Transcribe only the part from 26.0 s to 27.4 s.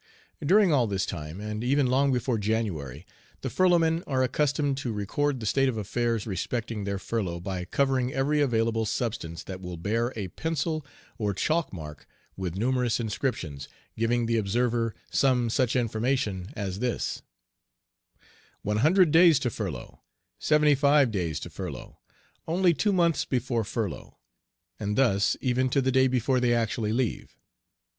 before they actually leave.